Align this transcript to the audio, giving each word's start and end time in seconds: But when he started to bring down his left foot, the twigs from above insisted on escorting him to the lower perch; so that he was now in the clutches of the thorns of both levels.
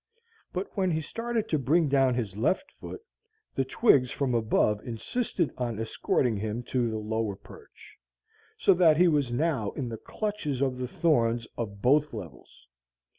But 0.51 0.75
when 0.75 0.89
he 0.89 0.99
started 0.99 1.47
to 1.49 1.59
bring 1.59 1.87
down 1.87 2.15
his 2.15 2.35
left 2.35 2.71
foot, 2.71 3.03
the 3.53 3.63
twigs 3.63 4.09
from 4.09 4.33
above 4.33 4.81
insisted 4.83 5.53
on 5.59 5.79
escorting 5.79 6.37
him 6.37 6.63
to 6.73 6.89
the 6.89 6.97
lower 6.97 7.35
perch; 7.35 7.99
so 8.57 8.73
that 8.73 8.97
he 8.97 9.07
was 9.07 9.31
now 9.31 9.69
in 9.73 9.89
the 9.89 9.97
clutches 9.97 10.59
of 10.59 10.79
the 10.79 10.87
thorns 10.87 11.45
of 11.55 11.83
both 11.83 12.15
levels. 12.15 12.65